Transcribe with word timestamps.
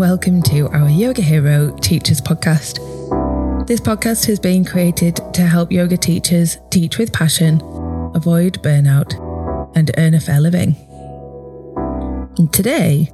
welcome 0.00 0.40
to 0.40 0.66
our 0.68 0.88
Yoga 0.88 1.20
Hero 1.20 1.76
Teachers 1.76 2.22
Podcast. 2.22 2.78
This 3.66 3.80
podcast 3.80 4.24
has 4.28 4.40
been 4.40 4.64
created 4.64 5.20
to 5.34 5.42
help 5.42 5.70
yoga 5.70 5.98
teachers 5.98 6.56
teach 6.70 6.96
with 6.96 7.12
passion, 7.12 7.60
avoid 8.14 8.54
burnout, 8.62 9.12
and 9.76 9.90
earn 9.98 10.14
a 10.14 10.20
fair 10.20 10.40
living. 10.40 10.74
And 12.38 12.50
today, 12.50 13.10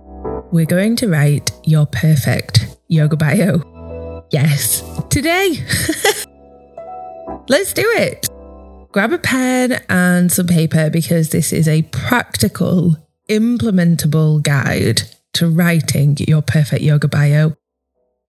we're 0.52 0.64
going 0.64 0.94
to 0.98 1.08
write 1.08 1.50
your 1.64 1.86
perfect 1.86 2.78
yoga 2.86 3.16
bio. 3.16 4.24
Yes, 4.30 4.84
today. 5.10 5.54
Let's 7.48 7.72
do 7.72 7.82
it. 7.96 8.28
Grab 8.92 9.12
a 9.12 9.18
pen 9.18 9.82
and 9.88 10.30
some 10.30 10.46
paper 10.46 10.88
because 10.90 11.30
this 11.30 11.52
is 11.52 11.66
a 11.66 11.82
practical, 11.82 12.96
implementable 13.28 14.40
guide 14.40 15.02
to 15.36 15.48
writing 15.48 16.16
your 16.18 16.42
perfect 16.42 16.82
yoga 16.82 17.08
bio. 17.08 17.56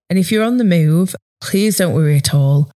And 0.09 0.19
if 0.19 0.31
you're 0.31 0.43
on 0.43 0.57
the 0.57 0.63
move, 0.63 1.15
please 1.41 1.77
don't 1.77 1.93
worry 1.93 2.17
at 2.17 2.33
all. 2.33 2.71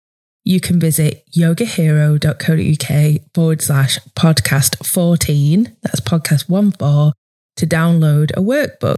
You 0.44 0.60
can 0.60 0.80
visit 0.80 1.24
yogahero.co.uk 1.36 3.22
forward 3.34 3.62
slash 3.62 4.00
podcast 4.16 4.86
14, 4.86 5.76
that's 5.82 6.00
podcast 6.00 6.50
1 6.50 6.72
4, 6.72 7.14
to 7.58 7.68
download 7.68 8.32
a 8.32 8.42
workbook 8.42 8.96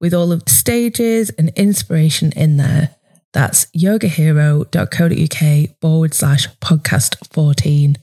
with 0.00 0.14
all 0.14 0.30
of 0.30 0.44
the 0.44 0.52
stages 0.52 1.30
and 1.30 1.48
inspiration 1.50 2.32
in 2.32 2.56
there. 2.56 2.94
That's 3.32 3.66
yogahero.co.uk 3.76 5.80
forward 5.80 6.14
slash 6.14 6.48
podcast 6.60 7.32
14. 7.32 7.96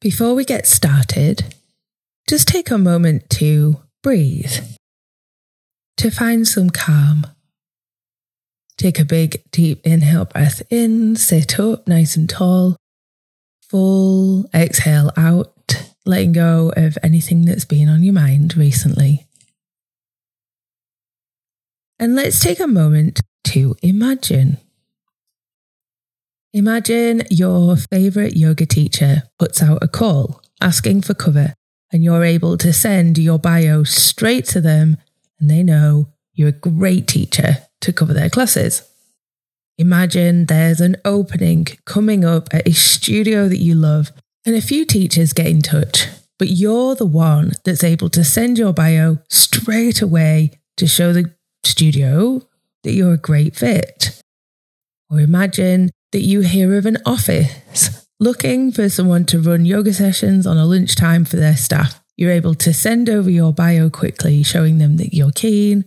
Before 0.00 0.34
we 0.34 0.44
get 0.44 0.66
started, 0.66 1.54
just 2.28 2.46
take 2.46 2.70
a 2.70 2.78
moment 2.78 3.28
to 3.30 3.80
breathe 4.02 4.77
to 5.98 6.10
find 6.10 6.46
some 6.46 6.70
calm. 6.70 7.26
Take 8.76 9.00
a 9.00 9.04
big, 9.04 9.42
deep 9.50 9.84
inhale 9.84 10.24
breath 10.24 10.62
in, 10.70 11.16
sit 11.16 11.58
up 11.58 11.86
nice 11.88 12.16
and 12.16 12.28
tall. 12.28 12.76
Full 13.68 14.48
exhale 14.54 15.10
out, 15.16 15.84
letting 16.06 16.32
go 16.32 16.72
of 16.76 16.96
anything 17.02 17.44
that's 17.44 17.64
been 17.64 17.88
on 17.88 18.04
your 18.04 18.14
mind 18.14 18.56
recently. 18.56 19.26
And 21.98 22.14
let's 22.14 22.40
take 22.40 22.60
a 22.60 22.68
moment 22.68 23.20
to 23.48 23.74
imagine. 23.82 24.58
Imagine 26.52 27.24
your 27.28 27.76
favorite 27.76 28.36
yoga 28.36 28.64
teacher 28.64 29.24
puts 29.38 29.62
out 29.62 29.82
a 29.82 29.88
call 29.88 30.40
asking 30.60 31.02
for 31.02 31.14
cover, 31.14 31.54
and 31.92 32.04
you're 32.04 32.24
able 32.24 32.56
to 32.58 32.72
send 32.72 33.18
your 33.18 33.38
bio 33.38 33.82
straight 33.82 34.44
to 34.46 34.60
them 34.60 34.96
and 35.40 35.50
they 35.50 35.62
know 35.62 36.08
you're 36.32 36.48
a 36.48 36.52
great 36.52 37.06
teacher 37.06 37.58
to 37.80 37.92
cover 37.92 38.12
their 38.12 38.30
classes. 38.30 38.82
Imagine 39.76 40.46
there's 40.46 40.80
an 40.80 40.96
opening 41.04 41.66
coming 41.84 42.24
up 42.24 42.48
at 42.52 42.66
a 42.66 42.72
studio 42.72 43.48
that 43.48 43.58
you 43.58 43.74
love, 43.74 44.10
and 44.44 44.56
a 44.56 44.60
few 44.60 44.84
teachers 44.84 45.32
get 45.32 45.46
in 45.46 45.62
touch, 45.62 46.06
but 46.38 46.48
you're 46.48 46.94
the 46.94 47.06
one 47.06 47.52
that's 47.64 47.84
able 47.84 48.08
to 48.10 48.24
send 48.24 48.58
your 48.58 48.72
bio 48.72 49.18
straight 49.28 50.02
away 50.02 50.58
to 50.76 50.86
show 50.86 51.12
the 51.12 51.32
studio 51.64 52.42
that 52.82 52.92
you're 52.92 53.14
a 53.14 53.18
great 53.18 53.54
fit. 53.54 54.20
Or 55.10 55.20
imagine 55.20 55.90
that 56.12 56.22
you 56.22 56.40
hear 56.40 56.76
of 56.76 56.86
an 56.86 56.98
office 57.04 58.06
looking 58.20 58.72
for 58.72 58.88
someone 58.88 59.24
to 59.26 59.40
run 59.40 59.64
yoga 59.64 59.92
sessions 59.92 60.46
on 60.46 60.56
a 60.56 60.66
lunchtime 60.66 61.24
for 61.24 61.36
their 61.36 61.56
staff. 61.56 62.02
You're 62.18 62.32
able 62.32 62.56
to 62.56 62.74
send 62.74 63.08
over 63.08 63.30
your 63.30 63.52
bio 63.52 63.90
quickly, 63.90 64.42
showing 64.42 64.78
them 64.78 64.96
that 64.96 65.14
you're 65.14 65.30
keen, 65.30 65.84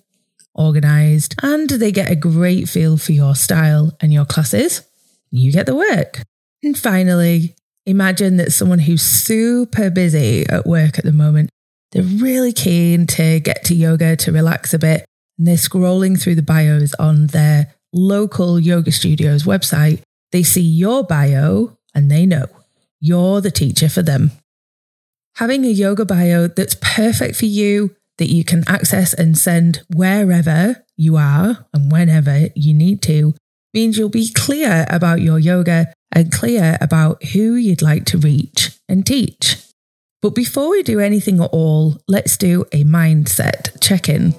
organized, 0.56 1.36
and 1.44 1.70
they 1.70 1.92
get 1.92 2.10
a 2.10 2.16
great 2.16 2.70
feel 2.70 2.96
for 2.96 3.12
your 3.12 3.36
style 3.36 3.92
and 4.00 4.14
your 4.14 4.24
classes. 4.24 4.82
You 5.30 5.52
get 5.52 5.66
the 5.66 5.76
work. 5.76 6.22
And 6.64 6.78
finally, 6.78 7.56
imagine 7.86 8.38
that 8.38 8.54
someone 8.54 8.80
who's 8.80 9.02
super 9.02 9.90
busy 9.90 10.48
at 10.48 10.66
work 10.66 10.98
at 10.98 11.04
the 11.04 11.12
moment, 11.12 11.50
they're 11.92 12.02
really 12.02 12.54
keen 12.54 13.08
to 13.08 13.42
get 13.42 13.66
to 13.66 13.76
yoga 13.76 14.16
to 14.16 14.32
relax 14.32 14.74
a 14.74 14.80
bit, 14.80 15.04
and 15.38 15.46
they're 15.46 15.56
scrolling 15.56 16.18
through 16.18 16.36
the 16.36 16.42
bios 16.42 16.94
on 16.94 17.28
their 17.28 17.76
local 17.92 18.58
yoga 18.58 18.94
studio's 18.94 19.44
website. 19.44 20.02
They 20.32 20.44
see 20.44 20.62
your 20.62 21.04
bio 21.04 21.78
and 21.94 22.10
they 22.10 22.26
know 22.26 22.46
you're 23.02 23.42
the 23.42 23.52
teacher 23.52 23.90
for 23.90 24.02
them. 24.02 24.32
Having 25.36 25.66
a 25.66 25.70
yoga 25.70 26.06
bio 26.06 26.48
that's 26.48 26.76
perfect 26.82 27.36
for 27.36 27.46
you, 27.46 27.96
that 28.18 28.30
you 28.30 28.44
can 28.44 28.64
access 28.68 29.14
and 29.14 29.38
send 29.38 29.82
wherever 29.94 30.84
you 30.96 31.18
are 31.18 31.66
and 31.74 31.92
whenever 31.92 32.50
you 32.56 32.74
need 32.74 33.02
to, 33.04 33.34
means 33.74 33.98
you'll 33.98 34.10
be 34.10 34.32
clear 34.32 34.86
about 34.90 35.22
your 35.22 35.40
yoga 35.40 35.94
and 36.12 36.32
clear 36.32 36.78
about 36.82 37.24
who 37.24 37.56
you'd 37.56 37.82
like 37.82 38.06
to 38.06 38.18
reach 38.18 38.78
and 38.88 39.06
teach. 39.06 39.58
But 40.22 40.36
before 40.36 40.70
we 40.70 40.84
do 40.84 41.00
anything 41.00 41.42
at 41.42 41.50
all, 41.52 41.98
let's 42.08 42.38
do 42.38 42.66
a 42.72 42.84
mindset 42.84 43.82
check 43.82 44.08
in. 44.08 44.36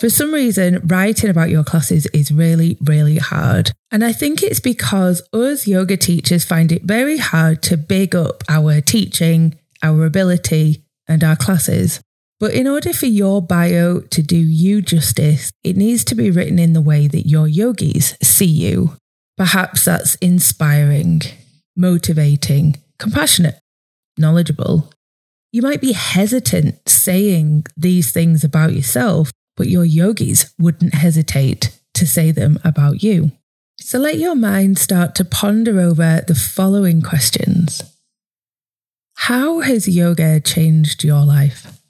For 0.00 0.10
some 0.10 0.34
reason, 0.34 0.80
writing 0.86 1.30
about 1.30 1.50
your 1.50 1.62
classes 1.62 2.06
is 2.06 2.32
really, 2.32 2.76
really 2.80 3.18
hard. 3.18 3.70
And 3.92 4.04
I 4.04 4.12
think 4.12 4.42
it's 4.42 4.60
because 4.60 5.22
us 5.32 5.68
yoga 5.68 5.96
teachers 5.96 6.44
find 6.44 6.72
it 6.72 6.82
very 6.82 7.16
hard 7.16 7.62
to 7.64 7.76
big 7.76 8.14
up 8.16 8.42
our 8.48 8.80
teaching, 8.80 9.56
our 9.82 10.04
ability, 10.04 10.82
and 11.06 11.22
our 11.22 11.36
classes. 11.36 12.00
But 12.40 12.54
in 12.54 12.66
order 12.66 12.92
for 12.92 13.06
your 13.06 13.40
bio 13.40 14.00
to 14.00 14.22
do 14.22 14.36
you 14.36 14.82
justice, 14.82 15.52
it 15.62 15.76
needs 15.76 16.04
to 16.04 16.16
be 16.16 16.30
written 16.30 16.58
in 16.58 16.72
the 16.72 16.80
way 16.80 17.06
that 17.06 17.28
your 17.28 17.46
yogis 17.46 18.16
see 18.20 18.46
you. 18.46 18.96
Perhaps 19.36 19.84
that's 19.84 20.16
inspiring, 20.16 21.22
motivating, 21.76 22.76
compassionate, 22.98 23.60
knowledgeable. 24.18 24.90
You 25.52 25.62
might 25.62 25.80
be 25.80 25.92
hesitant 25.92 26.88
saying 26.88 27.66
these 27.76 28.10
things 28.10 28.42
about 28.42 28.72
yourself 28.72 29.30
but 29.56 29.68
your 29.68 29.84
yogis 29.84 30.52
wouldn't 30.58 30.94
hesitate 30.94 31.78
to 31.94 32.06
say 32.06 32.30
them 32.30 32.58
about 32.64 33.02
you. 33.02 33.32
So 33.78 33.98
let 33.98 34.18
your 34.18 34.34
mind 34.34 34.78
start 34.78 35.14
to 35.16 35.24
ponder 35.24 35.80
over 35.80 36.22
the 36.26 36.34
following 36.34 37.02
questions 37.02 37.82
How 39.16 39.60
has 39.60 39.88
yoga 39.88 40.40
changed 40.40 41.04
your 41.04 41.24
life? 41.24 41.80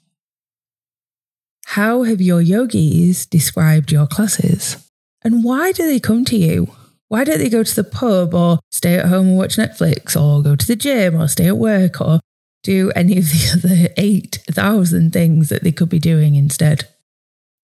How 1.67 2.03
have 2.03 2.21
your 2.21 2.41
yogis 2.41 3.25
described 3.25 3.91
your 3.91 4.07
classes? 4.07 4.77
And 5.23 5.43
why 5.43 5.71
do 5.71 5.85
they 5.85 5.99
come 5.99 6.23
to 6.25 6.37
you? 6.37 6.69
Why 7.07 7.23
don't 7.23 7.39
they 7.39 7.49
go 7.49 7.63
to 7.63 7.75
the 7.75 7.83
pub 7.83 8.33
or 8.33 8.59
stay 8.71 8.95
at 8.95 9.07
home 9.07 9.27
and 9.29 9.37
watch 9.37 9.57
Netflix 9.57 10.19
or 10.19 10.41
go 10.41 10.55
to 10.55 10.67
the 10.67 10.75
gym 10.75 11.19
or 11.19 11.27
stay 11.27 11.47
at 11.47 11.57
work 11.57 12.01
or 12.01 12.19
do 12.63 12.91
any 12.95 13.17
of 13.17 13.25
the 13.25 13.51
other 13.67 13.93
8,000 13.97 15.13
things 15.13 15.49
that 15.49 15.63
they 15.63 15.71
could 15.71 15.89
be 15.89 15.99
doing 15.99 16.35
instead? 16.35 16.87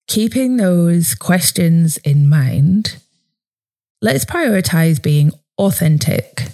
Keeping 0.06 0.56
those 0.56 1.14
questions 1.14 1.96
in 1.98 2.28
mind, 2.28 2.96
let's 4.00 4.24
prioritize 4.24 5.02
being 5.02 5.32
authentic, 5.58 6.48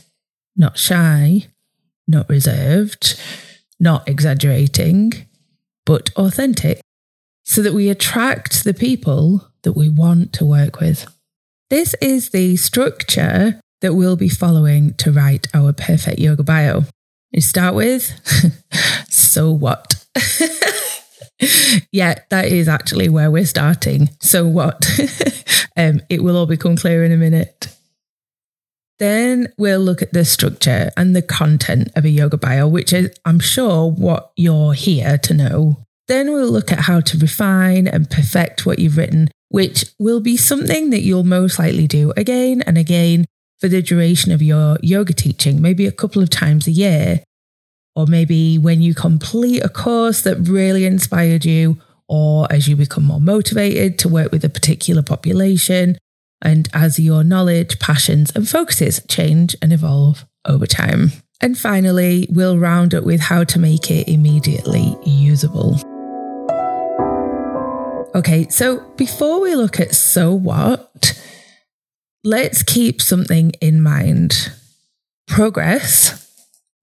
not 0.56 0.78
shy, 0.78 1.47
not 2.06 2.28
reserved, 2.28 3.20
not 3.81 4.09
exaggerating, 4.09 5.12
but 5.86 6.10
authentic, 6.16 6.81
so 7.44 7.62
that 7.62 7.75
we 7.75 7.88
attract 7.88 8.64
the 8.64 8.75
people 8.75 9.48
that 9.62 9.72
we 9.72 9.88
want 9.88 10.32
to 10.34 10.44
work 10.44 10.80
with. 10.80 11.06
This 11.71 11.95
is 12.00 12.30
the 12.30 12.56
structure 12.56 13.60
that 13.80 13.95
we'll 13.95 14.16
be 14.16 14.28
following 14.28 14.95
to 14.95 15.12
write 15.12 15.47
our 15.54 15.72
perfect 15.72 16.18
yoga 16.18 16.42
bio. 16.42 16.84
We 17.33 17.41
start 17.41 17.74
with, 17.74 18.12
so 19.09 19.50
what? 19.50 20.04
yeah, 21.92 22.16
that 22.30 22.46
is 22.46 22.68
actually 22.68 23.08
where 23.08 23.30
we're 23.30 23.46
starting. 23.46 24.10
So 24.20 24.46
what? 24.46 24.84
um, 25.76 26.00
it 26.08 26.22
will 26.22 26.36
all 26.36 26.46
become 26.46 26.76
clear 26.76 27.04
in 27.04 27.12
a 27.12 27.16
minute. 27.16 27.74
Then 28.98 29.52
we'll 29.56 29.80
look 29.80 30.02
at 30.02 30.12
the 30.12 30.24
structure 30.24 30.90
and 30.96 31.14
the 31.14 31.22
content 31.22 31.90
of 31.94 32.04
a 32.04 32.10
yoga 32.10 32.36
bio, 32.36 32.66
which 32.66 32.92
is, 32.92 33.16
I'm 33.24 33.38
sure, 33.38 33.88
what 33.90 34.32
you're 34.36 34.72
here 34.72 35.18
to 35.18 35.34
know. 35.34 35.84
Then 36.08 36.32
we'll 36.32 36.50
look 36.50 36.72
at 36.72 36.80
how 36.80 37.00
to 37.00 37.18
refine 37.18 37.86
and 37.86 38.10
perfect 38.10 38.66
what 38.66 38.80
you've 38.80 38.96
written, 38.96 39.28
which 39.50 39.84
will 40.00 40.20
be 40.20 40.36
something 40.36 40.90
that 40.90 41.02
you'll 41.02 41.22
most 41.22 41.58
likely 41.58 41.86
do 41.86 42.12
again 42.16 42.62
and 42.62 42.76
again 42.76 43.26
for 43.60 43.68
the 43.68 43.82
duration 43.82 44.32
of 44.32 44.42
your 44.42 44.78
yoga 44.82 45.12
teaching, 45.12 45.60
maybe 45.60 45.86
a 45.86 45.92
couple 45.92 46.22
of 46.22 46.30
times 46.30 46.66
a 46.66 46.72
year 46.72 47.22
or 47.98 48.06
maybe 48.06 48.59
when 48.59 48.80
you 48.80 48.95
complete 48.95 49.60
a 49.65 49.68
course 49.68 50.21
that 50.21 50.36
really 50.48 50.84
inspired 50.84 51.45
you, 51.45 51.77
or 52.09 52.47
as 52.48 52.68
you 52.68 52.77
become 52.77 53.03
more 53.03 53.21
motivated 53.21 53.98
to 53.98 54.09
work 54.09 54.30
with 54.30 54.45
a 54.45 54.48
particular 54.48 55.03
population, 55.03 55.98
and 56.41 56.68
as 56.72 57.00
your 57.00 57.24
knowledge, 57.24 57.80
passions, 57.80 58.30
and 58.36 58.48
focuses 58.48 59.04
change 59.09 59.56
and 59.60 59.72
evolve 59.72 60.24
over 60.45 60.65
time. 60.65 61.10
And 61.41 61.59
finally, 61.59 62.28
we'll 62.30 62.56
round 62.56 62.95
up 62.95 63.03
with 63.03 63.18
how 63.18 63.42
to 63.42 63.59
make 63.59 63.91
it 63.91 64.06
immediately 64.06 64.97
usable. 65.04 65.74
Okay, 68.15 68.47
so 68.48 68.78
before 68.97 69.41
we 69.41 69.56
look 69.56 69.80
at 69.80 69.92
so 69.92 70.33
what, 70.33 71.21
let's 72.22 72.62
keep 72.62 73.03
something 73.03 73.50
in 73.60 73.83
mind 73.83 74.53
progress, 75.27 76.28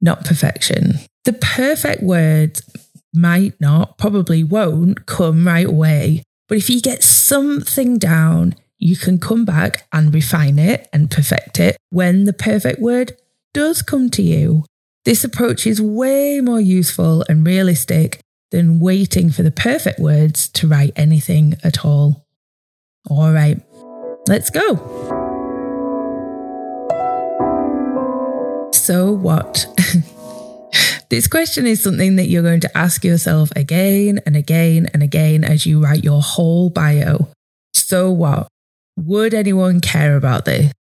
not 0.06 0.24
perfection. 0.24 1.00
The 1.26 1.34
perfect 1.34 2.02
word 2.02 2.62
might 3.14 3.60
not, 3.60 3.98
probably 3.98 4.44
won't 4.44 5.06
come 5.06 5.46
right 5.46 5.66
away. 5.66 6.24
But 6.48 6.58
if 6.58 6.70
you 6.70 6.80
get 6.80 7.04
something 7.04 7.98
down, 7.98 8.56
you 8.78 8.96
can 8.96 9.20
come 9.20 9.46
back 9.46 9.88
and 9.92 10.14
refine 10.14 10.60
it 10.60 10.88
and 10.94 11.10
perfect 11.10 11.60
it 11.60 11.76
when 11.90 12.26
the 12.26 12.34
perfect 12.34 12.80
word 12.80 13.18
does 13.54 13.82
come 13.82 14.10
to 14.12 14.22
you. 14.22 14.64
This 15.06 15.24
approach 15.24 15.66
is 15.66 15.82
way 15.82 16.42
more 16.42 16.60
useful 16.62 17.24
and 17.28 17.46
realistic 17.46 18.20
than 18.52 18.80
waiting 18.80 19.32
for 19.32 19.44
the 19.44 19.52
perfect 19.52 20.00
words 20.00 20.48
to 20.50 20.68
write 20.68 20.94
anything 20.96 21.56
at 21.64 21.84
all. 21.84 22.26
All 23.10 23.32
right, 23.32 23.62
let's 24.28 24.50
go. 24.50 25.25
So, 28.86 29.12
what? 29.12 29.66
this 31.10 31.26
question 31.26 31.66
is 31.66 31.82
something 31.82 32.18
that 32.18 32.28
you're 32.28 32.44
going 32.44 32.60
to 32.60 32.78
ask 32.78 33.04
yourself 33.04 33.50
again 33.56 34.20
and 34.28 34.36
again 34.36 34.88
and 34.94 35.02
again 35.02 35.44
as 35.44 35.66
you 35.66 35.84
write 35.84 36.04
your 36.04 36.22
whole 36.22 36.70
bio. 36.70 37.30
So, 37.74 38.12
what? 38.12 38.48
Would 38.96 39.34
anyone 39.34 39.82
care 39.82 40.16
about 40.16 40.46
this? 40.46 40.72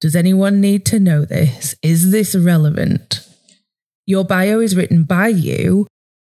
Does 0.00 0.16
anyone 0.16 0.60
need 0.60 0.84
to 0.86 0.98
know 0.98 1.24
this? 1.24 1.76
Is 1.82 2.10
this 2.10 2.34
relevant? 2.34 3.24
Your 4.06 4.24
bio 4.24 4.58
is 4.58 4.74
written 4.74 5.04
by 5.04 5.28
you, 5.28 5.86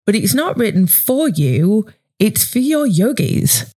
but 0.04 0.16
it's 0.16 0.34
not 0.34 0.58
written 0.58 0.88
for 0.88 1.28
you, 1.28 1.86
it's 2.18 2.44
for 2.44 2.58
your 2.58 2.84
yogis. 2.84 3.72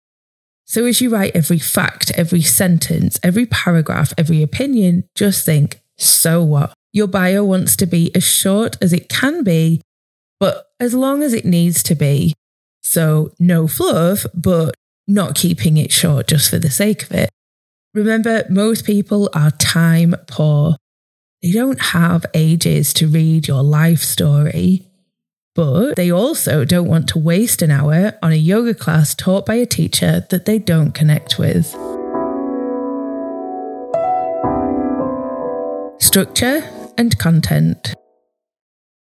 So 0.64 0.87
as 0.87 1.02
you 1.02 1.11
write 1.11 1.37
every 1.37 1.58
fact, 1.58 2.11
every 2.12 2.40
sentence, 2.40 3.20
every 3.23 3.44
paragraph, 3.44 4.14
every 4.17 4.43
opinion, 4.43 5.05
just 5.14 5.44
think, 5.44 5.82
so 5.99 6.43
what? 6.43 6.73
Your 6.94 7.08
bio 7.08 7.44
wants 7.44 7.75
to 7.76 7.87
be 7.87 8.14
as 8.14 8.23
short 8.23 8.76
as 8.81 8.93
it 8.93 9.08
can 9.08 9.43
be, 9.43 9.82
but 10.38 10.69
as 10.79 10.94
long 10.94 11.25
as 11.25 11.32
it 11.35 11.44
needs 11.44 11.82
to 11.82 11.96
be. 11.96 12.35
So 12.82 13.32
no 13.41 13.67
fluff, 13.67 14.25
but 14.32 14.76
not 15.08 15.35
keeping 15.35 15.76
it 15.76 15.91
short 15.91 16.29
just 16.29 16.49
for 16.49 16.61
the 16.61 16.70
sake 16.70 17.02
of 17.02 17.11
it. 17.11 17.31
Remember, 17.94 18.44
most 18.49 18.87
people 18.87 19.29
are 19.35 19.50
time 19.50 20.14
poor. 20.29 20.76
They 21.43 21.50
don't 21.50 21.81
have 21.81 22.26
ages 22.32 22.94
to 22.94 23.08
read 23.08 23.49
your 23.49 23.64
life 23.64 24.00
story, 24.00 24.87
but 25.56 25.97
they 25.97 26.12
also 26.12 26.64
don't 26.64 26.88
want 26.88 27.08
to 27.08 27.19
waste 27.19 27.61
an 27.61 27.73
hour 27.73 28.12
on 28.23 28.31
a 28.31 28.37
yoga 28.37 28.73
class 28.73 29.17
taught 29.17 29.47
by 29.47 29.55
a 29.55 29.67
teacher 29.67 30.26
that 30.31 30.44
they 30.44 30.61
don't 30.61 30.93
connect 30.93 31.40
with. 31.40 31.75
Structure 36.00 36.62
and 36.96 37.19
content. 37.19 37.94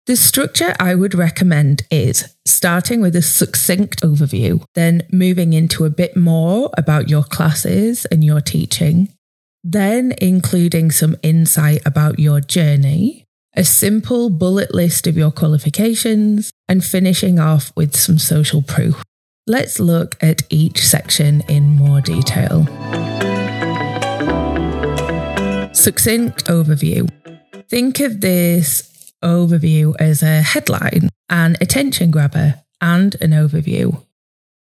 The 0.08 0.16
structure 0.16 0.74
I 0.80 0.96
would 0.96 1.14
recommend 1.14 1.82
is 1.92 2.34
starting 2.46 3.02
with 3.02 3.14
a 3.16 3.22
succinct 3.22 4.02
overview, 4.02 4.64
then 4.74 5.02
moving 5.12 5.52
into 5.52 5.84
a 5.84 5.90
bit 5.90 6.16
more 6.16 6.70
about 6.78 7.10
your 7.10 7.24
classes 7.24 8.06
and 8.06 8.24
your 8.24 8.40
teaching, 8.40 9.10
then 9.66 10.14
including 10.22 10.92
some 10.92 11.18
insight 11.24 11.82
about 11.86 12.20
your 12.20 12.40
journey, 12.40 13.26
a 13.54 13.66
simple 13.66 14.30
bullet 14.30 14.74
list 14.74 15.08
of 15.08 15.18
your 15.18 15.32
qualifications, 15.32 16.52
and 16.70 16.86
finishing 16.86 17.38
off 17.38 17.74
with 17.76 17.94
some 17.94 18.18
social 18.18 18.62
proof. 18.62 19.04
Let's 19.46 19.78
look 19.78 20.16
at 20.24 20.44
each 20.50 20.88
section 20.88 21.42
in 21.50 21.76
more 21.76 22.00
detail. 22.00 22.66
Succinct 25.74 26.46
overview. 26.46 27.10
Think 27.70 28.00
of 28.00 28.22
this 28.22 29.12
overview 29.22 29.94
as 30.00 30.24
a 30.24 30.42
headline, 30.42 31.10
an 31.30 31.58
attention 31.60 32.12
grabber, 32.12 32.62
and 32.80 33.16
an 33.20 33.32
overview. 33.32 34.02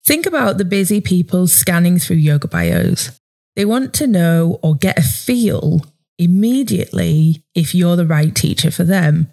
Think 0.06 0.26
about 0.26 0.58
the 0.58 0.66
busy 0.66 1.02
people 1.02 1.48
scanning 1.48 2.00
through 2.00 2.18
yoga 2.18 2.48
bios. 2.48 3.20
They 3.58 3.66
want 3.66 3.94
to 3.96 4.08
know 4.08 4.60
or 4.64 4.76
get 4.76 4.98
a 4.98 5.02
feel 5.02 5.86
immediately 6.18 7.44
if 7.54 7.76
you're 7.76 7.98
the 7.98 8.08
right 8.08 8.34
teacher 8.34 8.72
for 8.72 8.86
them. 8.86 9.28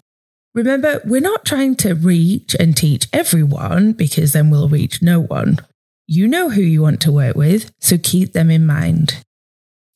Remember, 0.53 1.01
we're 1.05 1.21
not 1.21 1.45
trying 1.45 1.75
to 1.77 1.93
reach 1.93 2.55
and 2.59 2.75
teach 2.75 3.07
everyone 3.13 3.93
because 3.93 4.33
then 4.33 4.49
we'll 4.49 4.67
reach 4.67 5.01
no 5.01 5.21
one. 5.21 5.59
You 6.05 6.27
know 6.27 6.49
who 6.49 6.61
you 6.61 6.81
want 6.81 6.99
to 7.01 7.13
work 7.13 7.37
with, 7.37 7.71
so 7.79 7.97
keep 7.97 8.33
them 8.33 8.51
in 8.51 8.65
mind. 8.65 9.23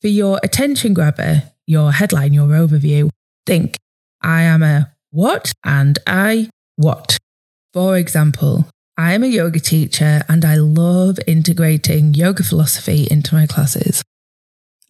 For 0.00 0.08
your 0.08 0.40
attention 0.42 0.94
grabber, 0.94 1.42
your 1.66 1.92
headline, 1.92 2.32
your 2.32 2.48
overview, 2.48 3.10
think 3.48 3.78
I 4.20 4.42
am 4.42 4.62
a 4.62 4.92
what 5.10 5.54
and 5.64 5.98
I 6.06 6.50
what. 6.76 7.16
For 7.72 7.96
example, 7.96 8.68
I 8.98 9.14
am 9.14 9.22
a 9.24 9.26
yoga 9.26 9.58
teacher 9.58 10.22
and 10.28 10.44
I 10.44 10.56
love 10.56 11.18
integrating 11.26 12.12
yoga 12.12 12.42
philosophy 12.42 13.08
into 13.10 13.34
my 13.34 13.46
classes. 13.46 14.02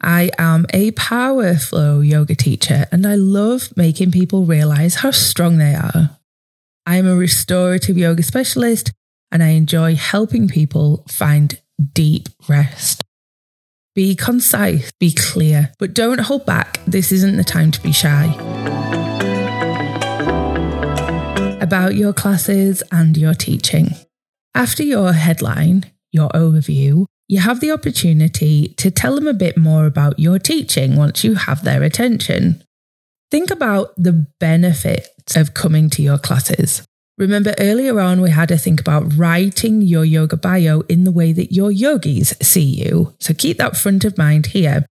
I 0.03 0.31
am 0.39 0.67
a 0.75 0.91
power 0.93 1.55
flow 1.55 2.01
yoga 2.01 2.35
teacher 2.35 2.87
and 2.91 3.07
I 3.07 3.15
love 3.15 3.73
making 3.77 4.11
people 4.11 4.45
realize 4.45 4.97
how 4.97 5.13
strong 5.13 5.59
they 5.59 5.75
are. 5.75 6.19
I 6.85 6.97
am 6.97 7.07
a 7.07 7.15
restorative 7.15 7.97
yoga 7.97 8.25
specialist 8.25 8.91
and 9.31 9.41
I 9.41 9.51
enjoy 9.51 9.95
helping 9.95 10.49
people 10.49 11.05
find 11.07 11.61
deep 11.93 12.29
rest. 12.49 13.05
Be 13.99 14.15
concise, 14.15 14.93
be 15.01 15.11
clear, 15.11 15.73
but 15.81 15.93
don't 15.93 16.21
hold 16.21 16.47
back. 16.47 16.79
This 16.87 17.11
isn't 17.11 17.37
the 17.37 17.43
time 17.43 17.73
to 17.73 17.83
be 17.83 17.91
shy 17.91 18.27
about 21.61 21.97
your 21.97 22.13
classes 22.13 22.81
and 22.93 23.17
your 23.17 23.35
teaching. 23.35 23.89
After 24.55 24.85
your 24.85 25.15
headline, 25.15 25.87
your 26.13 26.29
overview, 26.29 27.07
you 27.27 27.41
have 27.41 27.59
the 27.59 27.73
opportunity 27.73 28.69
to 28.77 28.93
tell 28.93 29.17
them 29.17 29.27
a 29.27 29.35
bit 29.35 29.57
more 29.57 29.87
about 29.87 30.21
your 30.21 30.39
teaching 30.39 30.95
once 30.95 31.25
you 31.25 31.35
have 31.35 31.65
their 31.65 31.83
attention. 31.83 32.63
Think 33.33 33.51
about 33.51 33.97
the 33.97 34.29
benefits 34.39 35.35
of 35.35 35.55
coming 35.55 35.91
to 35.91 36.03
your 36.03 36.19
classes. 36.19 36.87
Remember 37.19 37.53
earlier 37.59 37.99
on, 37.99 38.21
we 38.21 38.31
had 38.31 38.49
to 38.49 38.57
think 38.57 38.81
about 38.81 39.17
writing 39.17 39.83
your 39.83 40.05
yoga 40.05 40.37
bio 40.37 40.83
in 40.83 41.03
the 41.03 41.11
way 41.11 41.33
that 41.33 41.53
your 41.53 41.73
yogis 41.73 42.33
see 42.41 42.63
you. 42.63 43.13
So 43.19 43.35
keep 43.35 43.59
that 43.59 43.77
front 43.77 44.05
of 44.05 44.17
mind 44.17 44.47
here. 44.47 44.87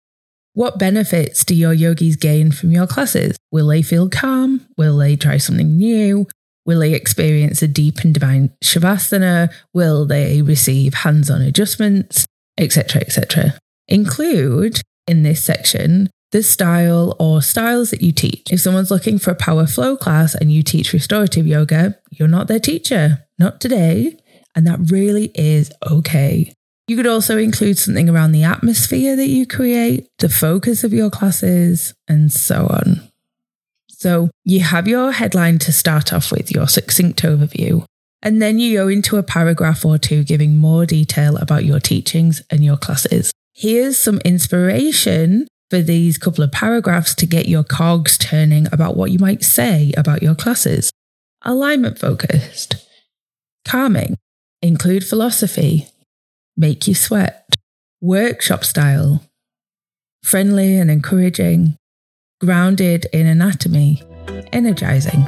What 0.54 0.78
benefits 0.78 1.46
do 1.46 1.56
your 1.56 1.72
yogis 1.72 2.18
gain 2.18 2.52
from 2.52 2.72
your 2.72 2.86
classes? 2.86 3.38
Will 3.52 3.68
they 3.68 3.82
feel 3.82 4.10
calm? 4.10 4.68
Will 4.78 4.98
they 4.98 5.16
try 5.16 5.38
something 5.38 5.78
new? 5.78 6.28
Will 6.66 6.82
they 6.82 6.94
experience 6.94 7.62
a 7.62 7.68
deep 7.68 8.00
and 8.00 8.14
divine 8.14 8.52
shavasana? 8.62 9.50
Will 9.74 10.06
they 10.06 10.42
receive 10.42 10.96
hands 10.96 11.30
on 11.30 11.42
adjustments, 11.42 12.26
etc., 12.58 13.02
etc.? 13.02 13.58
Include 13.88 14.82
in 15.08 15.24
this 15.24 15.42
section 15.42 16.10
the 16.32 16.44
style 16.44 17.16
or 17.20 17.42
styles 17.42 17.92
that 17.92 18.02
you 18.02 18.12
teach. 18.12 18.52
If 18.52 18.62
someone's 18.62 18.92
looking 18.92 19.18
for 19.18 19.32
a 19.32 19.36
power 19.36 19.66
flow 19.66 19.96
class 19.96 20.36
and 20.36 20.52
you 20.52 20.64
teach 20.64 20.94
restorative 20.94 21.48
yoga, 21.48 21.98
you're 22.12 22.28
not 22.28 22.48
their 22.48 22.60
teacher, 22.60 23.26
not 23.40 23.62
today. 23.62 24.18
And 24.56 24.66
that 24.68 24.92
really 24.92 25.32
is 25.36 25.72
okay. 25.90 26.54
You 26.88 26.96
could 26.96 27.08
also 27.08 27.38
include 27.38 27.78
something 27.78 28.10
around 28.10 28.32
the 28.32 28.44
atmosphere 28.44 29.16
that 29.16 29.28
you 29.28 29.46
create, 29.46 30.08
the 30.20 30.30
focus 30.30 30.84
of 30.84 30.94
your 30.94 31.10
classes, 31.10 31.94
and 32.08 32.32
so 32.32 32.68
on. 32.68 33.02
So 33.90 34.30
you 34.46 34.62
have 34.62 34.88
your 34.88 35.12
headline 35.12 35.60
to 35.60 35.74
start 35.74 36.14
off 36.14 36.32
with, 36.32 36.52
your 36.52 36.68
succinct 36.68 37.22
overview. 37.24 37.84
And 38.22 38.42
then 38.42 38.58
you 38.58 38.78
go 38.78 38.88
into 38.88 39.18
a 39.18 39.24
paragraph 39.24 39.86
or 39.86 39.98
two 39.98 40.24
giving 40.24 40.56
more 40.56 40.86
detail 40.86 41.38
about 41.38 41.66
your 41.66 41.80
teachings 41.80 42.42
and 42.50 42.64
your 42.64 42.78
classes. 42.78 43.32
Here's 43.54 43.98
some 43.98 44.20
inspiration 44.20 45.48
for 45.70 45.82
these 45.82 46.18
couple 46.18 46.44
of 46.44 46.52
paragraphs 46.52 47.14
to 47.16 47.26
get 47.26 47.48
your 47.48 47.64
cogs 47.64 48.18
turning 48.18 48.68
about 48.72 48.96
what 48.96 49.12
you 49.12 49.20
might 49.20 49.44
say 49.44 49.94
about 49.98 50.24
your 50.24 50.36
classes. 50.36 50.92
Alignment 51.44 52.00
focused, 52.00 52.76
calming, 53.66 54.18
include 54.62 55.06
philosophy, 55.06 55.88
make 56.56 56.88
you 56.88 56.96
sweat, 56.96 57.56
workshop 58.02 58.64
style, 58.64 59.24
friendly 60.24 60.78
and 60.78 60.90
encouraging, 60.90 61.76
grounded 62.42 63.06
in 63.14 63.26
anatomy, 63.28 64.02
energizing. 64.52 65.22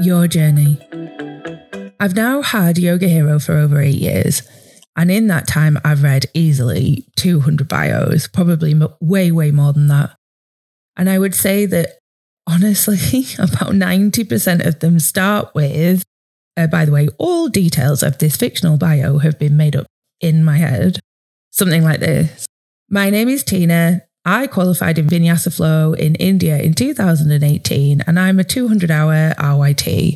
Your 0.00 0.28
journey. 0.28 0.78
I've 2.00 2.14
now 2.14 2.42
had 2.42 2.76
Yoga 2.76 3.08
Hero 3.08 3.38
for 3.38 3.56
over 3.56 3.80
eight 3.80 3.94
years, 3.94 4.42
and 4.96 5.10
in 5.10 5.26
that 5.26 5.46
time, 5.48 5.78
I've 5.84 6.02
read 6.02 6.26
easily 6.34 7.06
200 7.16 7.66
bios, 7.68 8.28
probably 8.28 8.74
way, 9.00 9.32
way 9.32 9.50
more 9.50 9.72
than 9.72 9.88
that. 9.88 10.14
And 10.96 11.10
I 11.10 11.18
would 11.18 11.34
say 11.34 11.66
that 11.66 11.98
honestly, 12.46 13.24
about 13.38 13.72
90% 13.72 14.66
of 14.66 14.80
them 14.80 14.98
start 14.98 15.54
with, 15.54 16.04
uh, 16.56 16.66
by 16.66 16.84
the 16.84 16.92
way, 16.92 17.08
all 17.18 17.48
details 17.48 18.02
of 18.02 18.18
this 18.18 18.36
fictional 18.36 18.76
bio 18.76 19.18
have 19.18 19.38
been 19.38 19.56
made 19.56 19.74
up 19.74 19.86
in 20.20 20.44
my 20.44 20.58
head. 20.58 21.00
Something 21.50 21.82
like 21.82 22.00
this 22.00 22.46
My 22.90 23.10
name 23.10 23.28
is 23.28 23.44
Tina. 23.44 24.02
I 24.26 24.46
qualified 24.46 24.98
in 24.98 25.06
Vinyasa 25.06 25.54
Flow 25.54 25.92
in 25.92 26.14
India 26.16 26.58
in 26.58 26.74
2018, 26.74 28.02
and 28.06 28.18
I'm 28.18 28.38
a 28.38 28.44
200 28.44 28.90
hour 28.90 29.34
RYT. 29.38 30.14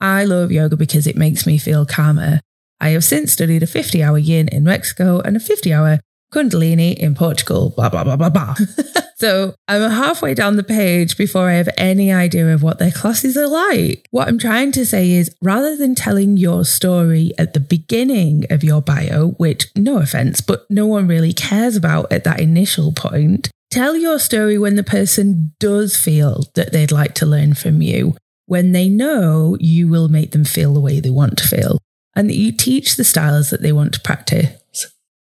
I 0.00 0.24
love 0.24 0.52
yoga 0.52 0.76
because 0.76 1.06
it 1.06 1.16
makes 1.16 1.46
me 1.46 1.58
feel 1.58 1.84
calmer. 1.84 2.40
I 2.80 2.90
have 2.90 3.04
since 3.04 3.32
studied 3.32 3.62
a 3.62 3.66
50 3.66 4.02
hour 4.02 4.18
yin 4.18 4.48
in 4.48 4.64
Mexico 4.64 5.20
and 5.20 5.36
a 5.36 5.40
50 5.40 5.72
hour 5.72 6.00
Kundalini 6.32 6.94
in 6.96 7.14
Portugal, 7.14 7.70
blah, 7.70 7.88
blah, 7.88 8.04
blah, 8.04 8.16
blah, 8.16 8.30
blah. 8.30 8.54
so 9.16 9.54
I'm 9.66 9.90
halfway 9.90 10.34
down 10.34 10.56
the 10.56 10.62
page 10.62 11.16
before 11.16 11.48
I 11.48 11.54
have 11.54 11.68
any 11.76 12.12
idea 12.12 12.54
of 12.54 12.62
what 12.62 12.78
their 12.78 12.92
classes 12.92 13.36
are 13.36 13.48
like. 13.48 14.06
What 14.10 14.28
I'm 14.28 14.38
trying 14.38 14.72
to 14.72 14.86
say 14.86 15.10
is 15.10 15.34
rather 15.42 15.76
than 15.76 15.94
telling 15.94 16.36
your 16.36 16.64
story 16.64 17.32
at 17.36 17.52
the 17.52 17.60
beginning 17.60 18.44
of 18.50 18.62
your 18.62 18.80
bio, 18.80 19.30
which, 19.38 19.66
no 19.76 19.98
offense, 19.98 20.40
but 20.40 20.66
no 20.70 20.86
one 20.86 21.08
really 21.08 21.32
cares 21.32 21.76
about 21.76 22.12
at 22.12 22.24
that 22.24 22.40
initial 22.40 22.92
point, 22.92 23.50
tell 23.70 23.96
your 23.96 24.20
story 24.20 24.56
when 24.56 24.76
the 24.76 24.84
person 24.84 25.52
does 25.58 25.96
feel 25.96 26.44
that 26.54 26.72
they'd 26.72 26.92
like 26.92 27.14
to 27.14 27.26
learn 27.26 27.54
from 27.54 27.82
you, 27.82 28.14
when 28.46 28.70
they 28.72 28.88
know 28.88 29.56
you 29.58 29.88
will 29.88 30.08
make 30.08 30.30
them 30.30 30.44
feel 30.44 30.74
the 30.74 30.80
way 30.80 31.00
they 31.00 31.10
want 31.10 31.38
to 31.38 31.46
feel, 31.46 31.78
and 32.14 32.28
that 32.28 32.36
you 32.36 32.52
teach 32.52 32.96
the 32.96 33.04
styles 33.04 33.50
that 33.50 33.62
they 33.62 33.72
want 33.72 33.94
to 33.94 34.00
practice. 34.00 34.56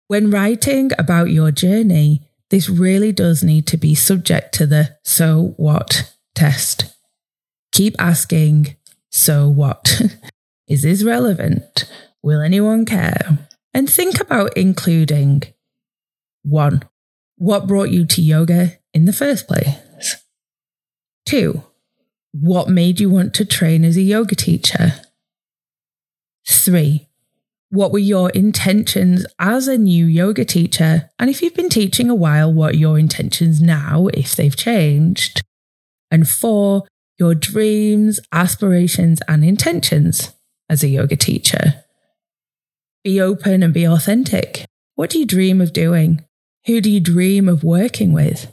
When 0.07 0.31
writing 0.31 0.91
about 0.97 1.29
your 1.29 1.51
journey, 1.51 2.27
this 2.49 2.67
really 2.67 3.11
does 3.11 3.43
need 3.43 3.67
to 3.67 3.77
be 3.77 3.93
subject 3.93 4.53
to 4.55 4.65
the 4.65 4.97
so 5.03 5.53
what 5.57 6.15
test. 6.33 6.85
Keep 7.71 7.95
asking, 7.99 8.75
so 9.11 9.47
what? 9.47 10.01
Is 10.67 10.81
this 10.81 11.03
relevant? 11.03 11.85
Will 12.23 12.41
anyone 12.41 12.85
care? 12.85 13.47
And 13.73 13.89
think 13.89 14.19
about 14.19 14.57
including 14.57 15.43
one, 16.43 16.83
what 17.37 17.67
brought 17.67 17.91
you 17.91 18.05
to 18.05 18.21
yoga 18.21 18.79
in 18.93 19.05
the 19.05 19.13
first 19.13 19.47
place? 19.47 19.75
Two, 21.25 21.63
what 22.31 22.69
made 22.69 22.99
you 22.99 23.09
want 23.09 23.33
to 23.35 23.45
train 23.45 23.83
as 23.85 23.95
a 23.97 24.01
yoga 24.01 24.35
teacher? 24.35 24.93
Three, 26.49 27.07
what 27.69 27.91
were 27.91 27.99
your 27.99 28.31
intentions 28.31 29.23
as 29.37 29.67
a 29.67 29.77
new 29.77 30.05
yoga 30.05 30.43
teacher? 30.43 31.11
And 31.19 31.29
if 31.29 31.43
you've 31.43 31.53
been 31.53 31.69
teaching 31.69 32.09
a 32.09 32.15
while, 32.15 32.51
what 32.51 32.73
are 32.73 32.77
your 32.77 32.97
intentions 32.97 33.61
now, 33.61 34.07
if 34.15 34.35
they've 34.35 34.55
changed? 34.55 35.43
And 36.09 36.27
four, 36.27 36.87
your 37.19 37.35
dreams, 37.35 38.19
aspirations, 38.31 39.19
and 39.27 39.45
intentions 39.45 40.33
as 40.67 40.83
a 40.83 40.87
yoga 40.87 41.15
teacher. 41.15 41.83
Be 43.03 43.21
open 43.21 43.61
and 43.61 43.71
be 43.71 43.85
authentic. 43.85 44.65
What 44.95 45.11
do 45.11 45.19
you 45.19 45.27
dream 45.27 45.61
of 45.61 45.71
doing? 45.71 46.25
Who 46.65 46.81
do 46.81 46.89
you 46.89 46.99
dream 46.99 47.47
of 47.47 47.63
working 47.63 48.11
with? 48.11 48.51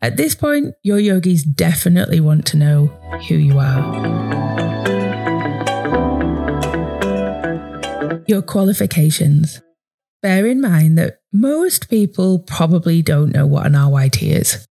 At 0.00 0.16
this 0.16 0.36
point, 0.36 0.74
your 0.84 1.00
yogis 1.00 1.42
definitely 1.42 2.20
want 2.20 2.46
to 2.46 2.56
know 2.56 2.86
who 3.28 3.34
you 3.34 3.58
are. 3.58 4.37
Your 8.28 8.42
qualifications. 8.42 9.60
Bear 10.22 10.46
in 10.46 10.60
mind 10.60 10.98
that 10.98 11.20
most 11.32 11.88
people 11.88 12.40
probably 12.40 13.02
don't 13.02 13.32
know 13.32 13.46
what 13.46 13.66
an 13.66 13.72
RYT 13.72 14.22
is. 14.22 14.66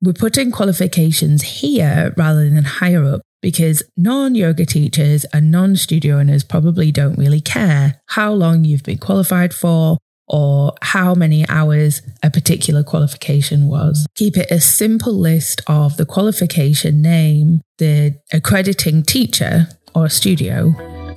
We're 0.00 0.12
putting 0.12 0.50
qualifications 0.52 1.42
here 1.42 2.14
rather 2.16 2.48
than 2.48 2.64
higher 2.64 3.04
up 3.04 3.22
because 3.42 3.82
non 3.96 4.34
yoga 4.34 4.64
teachers 4.64 5.24
and 5.32 5.50
non 5.50 5.76
studio 5.76 6.18
owners 6.18 6.44
probably 6.44 6.92
don't 6.92 7.18
really 7.18 7.40
care 7.40 8.00
how 8.06 8.32
long 8.32 8.64
you've 8.64 8.82
been 8.82 8.98
qualified 8.98 9.52
for 9.52 9.98
or 10.28 10.72
how 10.82 11.14
many 11.14 11.46
hours 11.48 12.00
a 12.22 12.30
particular 12.30 12.82
qualification 12.82 13.66
was. 13.66 14.06
Keep 14.14 14.36
it 14.36 14.50
a 14.50 14.60
simple 14.60 15.14
list 15.14 15.62
of 15.66 15.96
the 15.96 16.06
qualification 16.06 17.02
name, 17.02 17.60
the 17.78 18.20
accrediting 18.32 19.02
teacher 19.02 19.68
or 19.94 20.08
studio, 20.08 20.74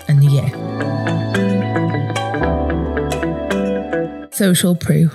and 0.08 0.22
the 0.22 0.28
year. 0.28 0.97
Social 4.38 4.76
proof. 4.76 5.12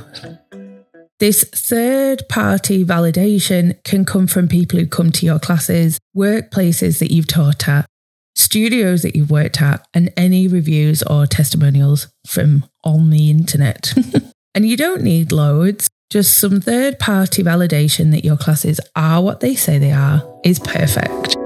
This 1.20 1.44
third 1.44 2.28
party 2.28 2.84
validation 2.84 3.82
can 3.84 4.04
come 4.04 4.26
from 4.26 4.48
people 4.48 4.80
who 4.80 4.86
come 4.86 5.12
to 5.12 5.24
your 5.24 5.38
classes, 5.38 6.00
workplaces 6.16 6.98
that 6.98 7.12
you've 7.12 7.28
taught 7.28 7.68
at, 7.68 7.86
studios 8.34 9.02
that 9.02 9.14
you've 9.14 9.30
worked 9.30 9.62
at, 9.62 9.86
and 9.94 10.12
any 10.16 10.48
reviews 10.48 11.04
or 11.04 11.26
testimonials 11.26 12.08
from 12.26 12.64
on 12.82 13.10
the 13.10 13.30
internet. 13.30 13.94
and 14.54 14.66
you 14.68 14.76
don't 14.76 15.02
need 15.02 15.30
loads, 15.30 15.88
just 16.10 16.38
some 16.38 16.60
third 16.60 16.98
party 16.98 17.44
validation 17.44 18.10
that 18.10 18.24
your 18.24 18.36
classes 18.36 18.80
are 18.96 19.22
what 19.22 19.38
they 19.38 19.54
say 19.54 19.78
they 19.78 19.92
are 19.92 20.22
is 20.42 20.58
perfect. 20.58 21.36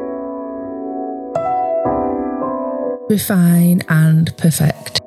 Refine 3.10 3.82
and 3.90 4.34
perfect. 4.38 5.02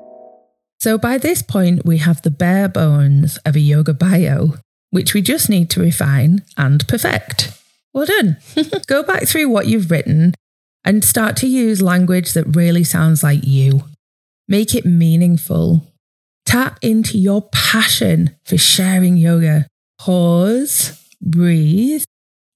So 0.79 0.97
by 0.97 1.17
this 1.17 1.41
point, 1.41 1.85
we 1.85 1.97
have 1.97 2.21
the 2.21 2.31
bare 2.31 2.69
bones 2.69 3.37
of 3.45 3.55
a 3.55 3.59
yoga 3.59 3.93
bio, 3.93 4.53
which 4.91 5.13
we 5.13 5.21
just 5.21 5.49
need 5.49 5.69
to 5.71 5.81
refine 5.81 6.43
and 6.57 6.87
perfect. 6.87 7.51
Well 7.93 8.05
done. 8.05 8.37
Go 8.87 9.03
back 9.03 9.27
through 9.27 9.49
what 9.49 9.67
you've 9.67 9.91
written 9.91 10.33
and 10.85 11.03
start 11.03 11.35
to 11.37 11.47
use 11.47 11.81
language 11.81 12.31
that 12.33 12.55
really 12.55 12.85
sounds 12.85 13.23
like 13.23 13.41
you. 13.43 13.83
Make 14.47 14.73
it 14.73 14.85
meaningful. 14.85 15.85
Tap 16.45 16.79
into 16.81 17.17
your 17.17 17.41
passion 17.51 18.35
for 18.45 18.57
sharing 18.57 19.17
yoga. 19.17 19.67
Pause, 19.99 20.97
breathe 21.21 22.05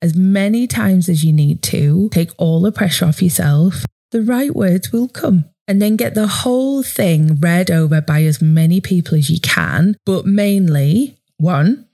as 0.01 0.15
many 0.15 0.65
times 0.65 1.09
as 1.09 1.25
you 1.25 1.33
need 1.33 1.61
to. 1.63 2.09
Take 2.13 2.31
all 2.37 2.61
the 2.61 2.71
pressure 2.71 3.05
off 3.05 3.21
yourself. 3.21 3.85
The 4.11 4.21
right 4.21 4.55
words 4.55 4.93
will 4.93 5.09
come 5.09 5.45
and 5.67 5.81
then 5.81 5.95
get 5.95 6.13
the 6.13 6.27
whole 6.27 6.83
thing 6.83 7.35
read 7.39 7.71
over 7.71 8.01
by 8.01 8.23
as 8.23 8.41
many 8.41 8.81
people 8.81 9.17
as 9.17 9.29
you 9.29 9.39
can, 9.39 9.95
but 10.05 10.25
mainly 10.25 11.17
one, 11.37 11.87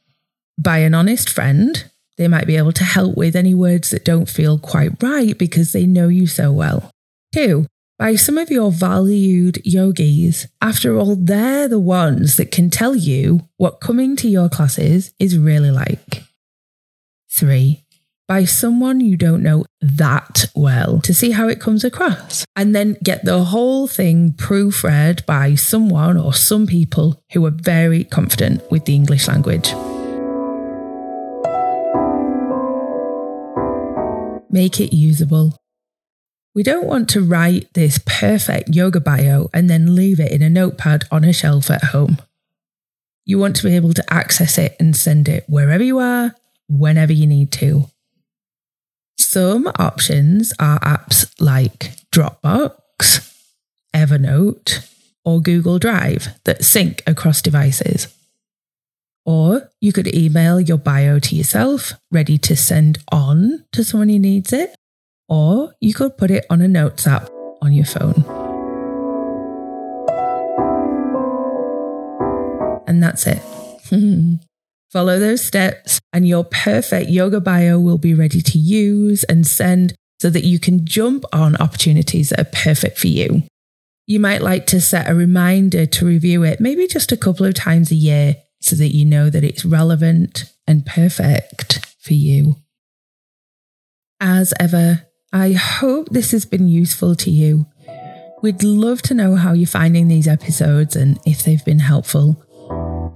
by 0.58 0.80
an 0.80 0.94
honest 0.94 1.30
friend. 1.30 1.90
They 2.18 2.28
might 2.28 2.48
be 2.48 2.58
able 2.58 2.74
to 2.74 2.84
help 2.84 3.16
with 3.16 3.34
any 3.34 3.54
words 3.54 3.92
that 3.92 4.04
don't 4.04 4.28
feel 4.28 4.60
quite 4.60 5.02
right 5.02 5.38
because 5.38 5.72
they 5.72 5.86
know 5.86 6.10
you 6.10 6.28
so 6.28 6.52
well. 6.52 6.92
Two, 7.34 7.66
by 7.98 8.16
some 8.16 8.38
of 8.38 8.50
your 8.50 8.72
valued 8.72 9.62
yogis. 9.66 10.48
After 10.62 10.98
all, 10.98 11.16
they're 11.16 11.68
the 11.68 11.80
ones 11.80 12.38
that 12.38 12.52
can 12.52 12.70
tell 12.70 12.96
you 12.96 13.48
what 13.58 13.82
coming 13.82 14.16
to 14.18 14.28
your 14.30 14.50
classes 14.50 15.14
is 15.20 15.38
really 15.38 15.70
like. 15.72 16.24
Three, 17.30 17.86
by 18.30 18.46
someone 18.46 19.02
you 19.02 19.18
don't 19.18 19.42
know 19.42 19.66
that 19.82 20.46
well 20.56 21.02
to 21.02 21.16
see 21.16 21.32
how 21.32 21.48
it 21.48 21.60
comes 21.60 21.84
across. 21.84 22.46
And 22.56 22.76
then 22.76 22.96
get 23.04 23.26
the 23.26 23.44
whole 23.46 23.88
thing 23.88 24.34
proofread 24.34 25.26
by 25.26 25.56
someone 25.56 26.16
or 26.16 26.36
some 26.36 26.68
people 26.68 27.24
who 27.34 27.44
are 27.48 27.52
very 27.52 28.04
confident 28.04 28.70
with 28.70 28.86
the 28.86 28.94
English 28.94 29.28
language. 29.28 29.74
Make 34.52 34.80
it 34.80 34.96
usable. 34.96 35.58
We 36.54 36.62
don't 36.62 36.86
want 36.86 37.10
to 37.10 37.22
write 37.22 37.74
this 37.74 38.00
perfect 38.06 38.76
yoga 38.76 39.00
bio 39.00 39.50
and 39.56 39.72
then 39.72 39.96
leave 39.96 40.20
it 40.20 40.32
in 40.32 40.44
a 40.44 40.52
notepad 40.52 41.06
on 41.12 41.24
a 41.24 41.34
shelf 41.34 41.72
at 41.72 41.86
home. 41.86 42.20
You 43.26 43.40
want 43.40 43.56
to 43.56 43.64
be 43.64 43.76
able 43.76 43.94
to 43.94 44.14
access 44.14 44.60
it 44.60 44.76
and 44.80 44.96
send 44.96 45.28
it 45.28 45.46
wherever 45.48 45.84
you 45.84 45.98
are, 45.98 46.36
whenever 46.68 47.14
you 47.14 47.26
need 47.26 47.52
to. 47.54 47.90
Some 49.32 49.68
options 49.78 50.54
are 50.58 50.80
apps 50.80 51.32
like 51.40 51.92
Dropbox, 52.12 53.32
Evernote, 53.96 54.92
or 55.24 55.40
Google 55.40 55.78
Drive 55.78 56.30
that 56.46 56.66
sync 56.66 57.04
across 57.06 57.40
devices. 57.40 58.08
Or 59.28 59.70
you 59.80 59.94
could 59.94 60.12
email 60.16 60.60
your 60.60 60.80
bio 60.80 61.20
to 61.20 61.36
yourself, 61.36 61.94
ready 62.10 62.40
to 62.40 62.56
send 62.56 62.98
on 63.12 63.66
to 63.72 63.84
someone 63.84 64.10
who 64.10 64.18
needs 64.18 64.52
it. 64.52 64.76
Or 65.28 65.76
you 65.80 65.94
could 65.94 66.18
put 66.18 66.32
it 66.32 66.48
on 66.50 66.64
a 66.64 66.68
notes 66.68 67.06
app 67.06 67.30
on 67.62 67.72
your 67.72 67.86
phone. 67.86 68.26
And 72.88 73.04
that's 73.04 73.28
it. 73.28 73.44
Follow 74.92 75.20
those 75.20 75.44
steps, 75.44 76.02
and 76.12 76.28
your 76.28 76.44
perfect 76.44 77.10
yoga 77.10 77.40
bio 77.40 77.80
will 77.80 78.00
be 78.00 78.14
ready 78.14 78.42
to 78.42 78.58
use 78.58 79.24
and 79.26 79.46
send 79.46 79.94
so 80.20 80.30
that 80.30 80.44
you 80.44 80.60
can 80.60 80.86
jump 80.86 81.24
on 81.32 81.56
opportunities 81.58 82.30
that 82.30 82.40
are 82.40 82.52
perfect 82.52 82.98
for 82.98 83.08
you. 83.08 83.44
You 84.08 84.20
might 84.20 84.42
like 84.42 84.66
to 84.68 84.82
set 84.82 85.10
a 85.10 85.14
reminder 85.14 85.86
to 85.86 86.06
review 86.06 86.44
it, 86.44 86.60
maybe 86.60 86.88
just 86.88 87.12
a 87.12 87.18
couple 87.18 87.46
of 87.46 87.54
times 87.54 87.92
a 87.92 87.96
year, 87.96 88.38
so 88.62 88.76
that 88.76 88.94
you 88.96 89.06
know 89.06 89.30
that 89.30 89.44
it's 89.44 89.64
relevant 89.64 90.46
and 90.68 90.86
perfect 90.86 91.96
for 92.02 92.14
you. 92.14 92.56
As 94.20 94.54
ever, 94.60 95.06
I 95.32 95.52
hope 95.52 96.10
this 96.10 96.32
has 96.32 96.46
been 96.46 96.68
useful 96.68 97.16
to 97.18 97.30
you. 97.30 97.68
We'd 98.42 98.64
love 98.64 99.02
to 99.04 99.14
know 99.14 99.36
how 99.36 99.54
you're 99.54 99.68
finding 99.68 100.08
these 100.08 100.28
episodes 100.28 100.96
and 100.96 101.20
if 101.26 101.44
they've 101.44 101.64
been 101.64 101.80
helpful. 101.80 102.44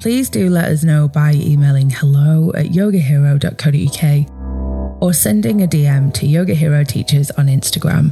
Please 0.04 0.30
do 0.30 0.50
let 0.50 0.66
us 0.66 0.84
know 0.84 1.08
by 1.08 1.32
emailing 1.32 1.90
hello 1.90 2.52
at 2.56 2.66
yogahero.co.uk 2.66 5.02
or 5.02 5.14
sending 5.14 5.64
a 5.64 5.66
DM 5.66 6.14
to 6.16 6.28
Yoga 6.28 6.54
Hero 6.54 6.84
Teachers 6.84 7.32
on 7.32 7.48
Instagram. 7.48 8.12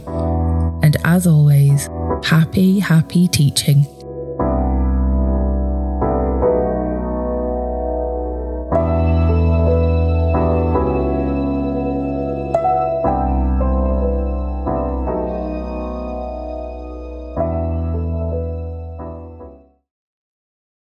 And 0.86 0.96
as 1.04 1.28
always, 1.28 1.90
happy, 2.24 2.80
happy 2.80 3.28
teaching. 3.28 3.86